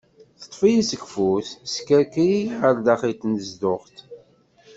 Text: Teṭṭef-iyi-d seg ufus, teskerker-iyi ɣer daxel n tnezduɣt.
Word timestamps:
Teṭṭef-iyi-d 0.39 0.85
seg 0.89 1.01
ufus, 1.05 1.49
teskerker-iyi 1.63 2.41
ɣer 2.61 2.75
daxel 2.85 3.11
n 3.13 3.15
tnezduɣt. 3.19 3.95